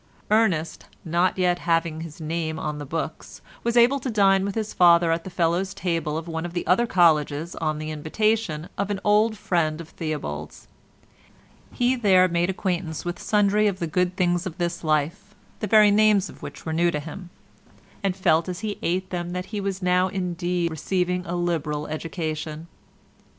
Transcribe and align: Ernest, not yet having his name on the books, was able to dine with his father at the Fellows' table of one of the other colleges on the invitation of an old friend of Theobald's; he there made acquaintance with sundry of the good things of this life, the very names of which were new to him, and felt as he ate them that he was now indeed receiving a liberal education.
Ernest, 0.31 0.87
not 1.05 1.37
yet 1.37 1.59
having 1.59 2.01
his 2.01 2.19
name 2.19 2.57
on 2.57 2.79
the 2.79 2.87
books, 2.87 3.39
was 3.63 3.77
able 3.77 3.99
to 3.99 4.09
dine 4.09 4.43
with 4.43 4.55
his 4.55 4.73
father 4.73 5.11
at 5.11 5.23
the 5.23 5.29
Fellows' 5.29 5.75
table 5.75 6.17
of 6.17 6.27
one 6.27 6.43
of 6.43 6.53
the 6.53 6.65
other 6.65 6.87
colleges 6.87 7.55
on 7.57 7.77
the 7.77 7.91
invitation 7.91 8.67
of 8.79 8.89
an 8.89 8.99
old 9.03 9.37
friend 9.37 9.79
of 9.79 9.89
Theobald's; 9.89 10.67
he 11.71 11.95
there 11.95 12.27
made 12.27 12.49
acquaintance 12.49 13.05
with 13.05 13.19
sundry 13.21 13.67
of 13.67 13.77
the 13.77 13.85
good 13.85 14.15
things 14.15 14.47
of 14.47 14.57
this 14.57 14.83
life, 14.83 15.35
the 15.59 15.67
very 15.67 15.91
names 15.91 16.29
of 16.29 16.41
which 16.41 16.65
were 16.65 16.73
new 16.73 16.89
to 16.89 16.99
him, 16.99 17.29
and 18.01 18.15
felt 18.15 18.49
as 18.49 18.61
he 18.61 18.79
ate 18.81 19.11
them 19.11 19.33
that 19.33 19.45
he 19.53 19.61
was 19.61 19.83
now 19.83 20.07
indeed 20.07 20.71
receiving 20.71 21.23
a 21.27 21.35
liberal 21.35 21.85
education. 21.85 22.67